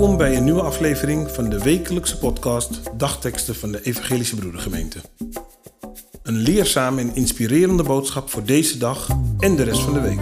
Welkom 0.00 0.18
bij 0.18 0.36
een 0.36 0.44
nieuwe 0.44 0.62
aflevering 0.62 1.30
van 1.30 1.48
de 1.48 1.58
wekelijkse 1.58 2.18
podcast 2.18 2.80
Dagteksten 2.96 3.54
van 3.54 3.72
de 3.72 3.82
Evangelische 3.82 4.36
Broedergemeente. 4.36 4.98
Een 6.22 6.36
leerzame 6.36 7.00
en 7.00 7.14
inspirerende 7.14 7.82
boodschap 7.82 8.30
voor 8.30 8.44
deze 8.44 8.78
dag 8.78 9.08
en 9.38 9.56
de 9.56 9.62
rest 9.62 9.80
van 9.80 9.92
de 9.92 10.00
week. 10.00 10.20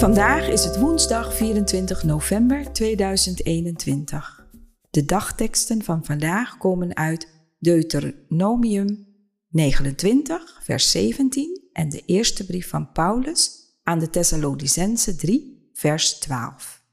Vandaag 0.00 0.48
is 0.48 0.64
het 0.64 0.78
woensdag 0.78 1.36
24 1.36 2.04
november 2.04 2.72
2021. 2.72 4.46
De 4.90 5.04
dagteksten 5.04 5.82
van 5.82 6.04
vandaag 6.04 6.58
komen 6.58 6.96
uit 6.96 7.28
Deuteronomium 7.58 9.06
29, 9.48 10.60
vers 10.62 10.90
17 10.90 11.68
en 11.72 11.88
de 11.88 12.02
eerste 12.06 12.46
brief 12.46 12.68
van 12.68 12.92
Paulus 12.92 13.50
aan 13.82 13.98
de 13.98 14.10
Thessalonicense 14.10 15.16
3, 15.16 15.70
vers 15.72 16.18
12. 16.18 16.84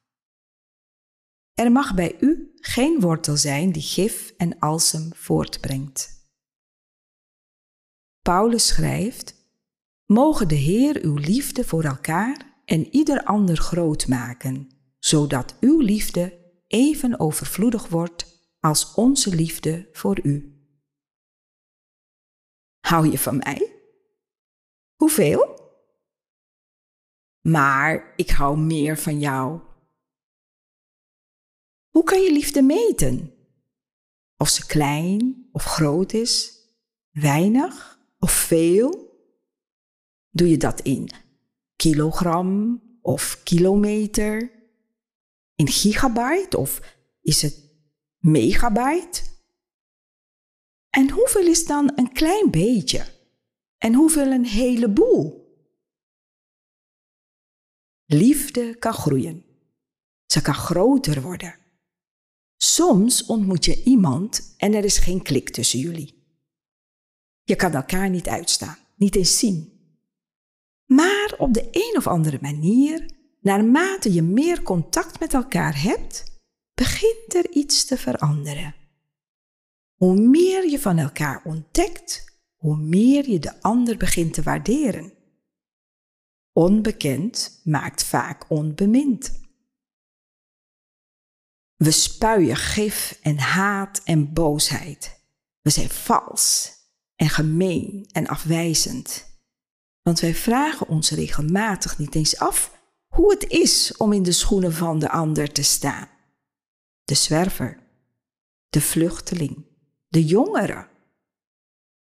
Er 1.53 1.71
mag 1.71 1.95
bij 1.95 2.15
u 2.19 2.51
geen 2.55 2.99
wortel 2.99 3.37
zijn 3.37 3.71
die 3.71 3.81
gif 3.81 4.33
en 4.37 4.59
alsem 4.59 5.09
voortbrengt. 5.15 6.29
Paulus 8.21 8.67
schrijft: 8.67 9.35
Mogen 10.05 10.47
de 10.47 10.55
Heer 10.55 11.03
uw 11.03 11.15
liefde 11.15 11.63
voor 11.63 11.83
elkaar 11.83 12.46
en 12.67 12.95
ieder 12.95 13.23
ander 13.23 13.57
groot 13.57 14.07
maken, 14.07 14.69
zodat 14.99 15.55
uw 15.59 15.79
liefde 15.79 16.51
even 16.67 17.19
overvloedig 17.19 17.87
wordt 17.87 18.49
als 18.59 18.93
onze 18.93 19.35
liefde 19.35 19.89
voor 19.91 20.19
u. 20.23 20.61
Hou 22.79 23.11
je 23.11 23.17
van 23.17 23.37
mij? 23.37 23.75
Hoeveel? 24.95 25.59
Maar 27.41 28.13
ik 28.15 28.29
hou 28.29 28.57
meer 28.57 28.97
van 28.97 29.19
jou. 29.19 29.61
Hoe 31.89 32.03
kan 32.03 32.21
je 32.21 32.31
liefde 32.31 32.61
meten? 32.61 33.33
Of 34.37 34.49
ze 34.49 34.65
klein 34.65 35.49
of 35.51 35.63
groot 35.63 36.13
is, 36.13 36.61
weinig 37.11 37.99
of 38.19 38.31
veel? 38.31 39.15
Doe 40.29 40.49
je 40.49 40.57
dat 40.57 40.81
in 40.81 41.09
kilogram 41.87 42.81
of 43.01 43.43
kilometer? 43.43 44.51
In 45.55 45.67
gigabyte 45.67 46.57
of 46.57 46.81
is 47.21 47.41
het 47.41 47.71
megabyte? 48.17 49.21
En 50.89 51.09
hoeveel 51.09 51.45
is 51.45 51.65
dan 51.65 51.91
een 51.95 52.11
klein 52.11 52.51
beetje? 52.51 53.05
En 53.77 53.93
hoeveel 53.93 54.31
een 54.31 54.45
heleboel? 54.45 55.45
Liefde 58.05 58.75
kan 58.75 58.93
groeien. 58.93 59.45
Ze 60.25 60.41
kan 60.41 60.53
groter 60.53 61.21
worden. 61.21 61.55
Soms 62.57 63.25
ontmoet 63.25 63.65
je 63.65 63.83
iemand 63.83 64.53
en 64.57 64.73
er 64.73 64.83
is 64.83 64.97
geen 64.97 65.21
klik 65.21 65.49
tussen 65.49 65.79
jullie. 65.79 66.25
Je 67.43 67.55
kan 67.55 67.73
elkaar 67.73 68.09
niet 68.09 68.27
uitstaan, 68.27 68.77
niet 68.95 69.15
eens 69.15 69.37
zien. 69.39 69.76
Maar 70.87 71.35
op 71.37 71.53
de 71.53 71.67
een 71.71 71.97
of 71.97 72.07
andere 72.07 72.37
manier, 72.41 73.11
naarmate 73.41 74.13
je 74.13 74.21
meer 74.21 74.61
contact 74.61 75.19
met 75.19 75.33
elkaar 75.33 75.81
hebt, 75.81 76.23
begint 76.73 77.33
er 77.33 77.51
iets 77.51 77.85
te 77.85 77.97
veranderen. 77.97 78.75
Hoe 79.93 80.15
meer 80.15 80.69
je 80.69 80.79
van 80.79 80.97
elkaar 80.97 81.41
ontdekt, 81.45 82.25
hoe 82.55 82.77
meer 82.77 83.29
je 83.29 83.39
de 83.39 83.61
ander 83.61 83.97
begint 83.97 84.33
te 84.33 84.41
waarderen. 84.43 85.13
Onbekend 86.51 87.61
maakt 87.63 88.03
vaak 88.03 88.49
onbemind. 88.49 89.45
We 91.75 91.91
spuien 91.91 92.55
gif 92.55 93.19
en 93.21 93.37
haat 93.37 94.01
en 94.03 94.33
boosheid. 94.33 95.19
We 95.61 95.69
zijn 95.69 95.89
vals 95.89 96.75
en 97.15 97.29
gemeen 97.29 98.09
en 98.11 98.27
afwijzend. 98.27 99.36
Want 100.07 100.19
wij 100.19 100.35
vragen 100.35 100.87
ons 100.87 101.09
regelmatig 101.09 101.97
niet 101.97 102.15
eens 102.15 102.37
af 102.37 102.81
hoe 103.07 103.31
het 103.31 103.43
is 103.43 103.97
om 103.97 104.13
in 104.13 104.23
de 104.23 104.31
schoenen 104.31 104.73
van 104.73 104.99
de 104.99 105.09
ander 105.09 105.51
te 105.51 105.63
staan. 105.63 106.09
De 107.03 107.15
zwerver, 107.15 107.79
de 108.69 108.81
vluchteling, 108.81 109.65
de 110.07 110.25
jongere, 110.25 110.89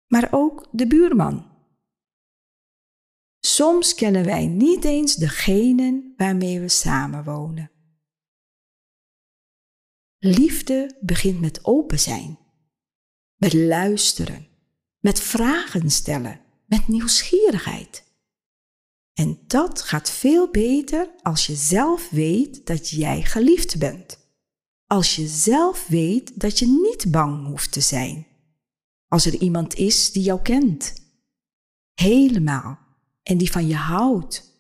maar 0.08 0.28
ook 0.32 0.68
de 0.72 0.88
buurman. 0.88 1.52
Soms 3.40 3.96
kennen 3.96 4.26
wij 4.26 4.46
niet 4.46 4.84
eens 4.84 5.16
degenen 5.16 6.14
waarmee 6.18 6.60
we 6.60 6.70
samenwonen. 6.70 7.72
Liefde 10.18 10.98
begint 11.02 11.40
met 11.42 11.66
open 11.66 12.00
zijn, 12.00 12.40
met 13.36 13.54
luisteren, 13.54 14.48
met 15.00 15.20
vragen 15.20 15.90
stellen 15.90 16.45
met 16.66 16.88
nieuwsgierigheid. 16.88 18.04
En 19.14 19.40
dat 19.48 19.82
gaat 19.82 20.10
veel 20.10 20.50
beter 20.52 21.10
als 21.22 21.46
je 21.46 21.56
zelf 21.56 22.10
weet 22.10 22.66
dat 22.66 22.90
jij 22.90 23.22
geliefd 23.22 23.78
bent. 23.80 24.20
Als 24.86 25.16
je 25.16 25.28
zelf 25.28 25.88
weet 25.88 26.40
dat 26.40 26.60
je 26.60 26.66
niet 26.66 27.12
bang 27.12 27.48
hoeft 27.48 27.72
te 27.72 27.82
zijn. 27.82 28.28
Als 29.08 29.26
er 29.26 29.36
iemand 29.36 29.76
is 29.76 30.12
die 30.12 30.24
jou 30.24 30.42
kent. 30.42 30.94
Helemaal. 31.94 32.80
En 33.24 33.38
die 33.38 33.52
van 33.52 33.68
je 33.68 33.76
houdt. 33.76 34.54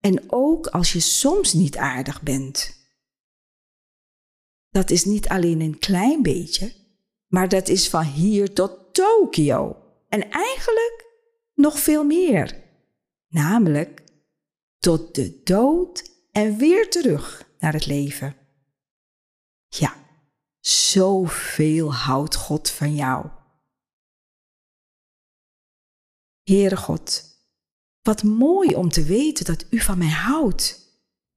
En 0.00 0.22
ook 0.26 0.66
als 0.66 0.92
je 0.92 1.00
soms 1.00 1.52
niet 1.52 1.76
aardig 1.76 2.22
bent. 2.22 2.76
Dat 4.70 4.90
is 4.90 5.04
niet 5.04 5.28
alleen 5.28 5.60
een 5.60 5.78
klein 5.78 6.22
beetje, 6.22 6.72
maar 7.26 7.48
dat 7.48 7.68
is 7.68 7.88
van 7.88 8.04
hier 8.04 8.52
tot 8.52 8.94
Tokio. 8.94 9.76
En 10.08 10.30
eigenlijk 10.30 11.07
nog 11.58 11.78
veel 11.78 12.04
meer. 12.04 12.62
Namelijk 13.28 14.02
tot 14.78 15.14
de 15.14 15.40
dood 15.44 16.10
en 16.32 16.56
weer 16.56 16.90
terug 16.90 17.50
naar 17.58 17.72
het 17.72 17.86
leven. 17.86 18.36
Ja, 19.68 19.94
zoveel 20.60 21.94
houdt 21.94 22.34
God 22.34 22.70
van 22.70 22.94
jou. 22.94 23.26
Heere 26.42 26.76
God, 26.76 27.24
wat 28.02 28.22
mooi 28.22 28.74
om 28.74 28.88
te 28.88 29.04
weten 29.04 29.44
dat 29.44 29.66
U 29.70 29.80
van 29.80 29.98
mij 29.98 30.08
houdt. 30.08 30.86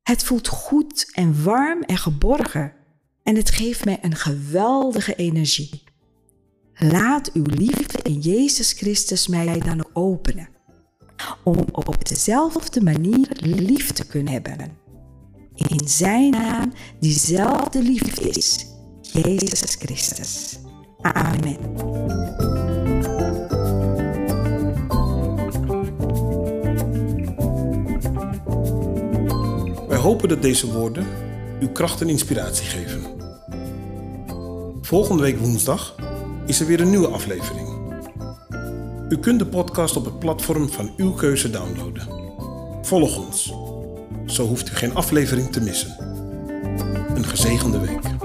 Het 0.01 0.23
voelt 0.23 0.47
goed 0.47 1.11
en 1.13 1.43
warm 1.43 1.81
en 1.81 1.97
geborgen 1.97 2.75
en 3.23 3.35
het 3.35 3.51
geeft 3.51 3.85
mij 3.85 3.99
een 4.01 4.15
geweldige 4.15 5.15
energie. 5.15 5.83
Laat 6.75 7.31
uw 7.33 7.43
liefde 7.45 7.99
in 8.01 8.19
Jezus 8.19 8.71
Christus 8.71 9.27
mij 9.27 9.59
dan 9.59 9.85
openen. 9.93 10.49
Om 11.43 11.57
op 11.71 12.07
dezelfde 12.07 12.83
manier 12.83 13.27
lief 13.39 13.91
te 13.91 14.05
kunnen 14.05 14.33
hebben. 14.33 14.77
In 15.55 15.87
zijn 15.87 16.31
naam 16.31 16.73
diezelfde 16.99 17.81
liefde 17.81 18.29
is. 18.29 18.65
Jezus 19.01 19.75
Christus. 19.75 20.59
Amen. 21.01 21.57
Wij 29.87 29.97
hopen 29.97 30.29
dat 30.29 30.41
deze 30.41 30.71
woorden 30.71 31.07
uw 31.59 31.71
kracht 31.71 32.01
en 32.01 32.09
inspiratie 32.09 32.65
geven. 32.65 33.01
Volgende 34.81 35.23
week 35.23 35.39
woensdag 35.39 35.95
is 36.45 36.59
er 36.59 36.65
weer 36.65 36.81
een 36.81 36.89
nieuwe 36.89 37.07
aflevering. 37.07 37.69
U 39.09 39.17
kunt 39.17 39.39
de 39.39 39.45
podcast 39.45 39.95
op 39.95 40.05
het 40.05 40.19
platform 40.19 40.69
van 40.69 40.91
uw 40.97 41.11
keuze 41.11 41.49
downloaden. 41.49 42.07
Volg 42.81 43.25
ons. 43.25 43.53
Zo 44.25 44.47
hoeft 44.47 44.69
u 44.69 44.73
geen 44.73 44.95
aflevering 44.95 45.51
te 45.51 45.61
missen. 45.61 45.95
Een 47.15 47.25
gezegende 47.25 47.79
week. 47.79 48.20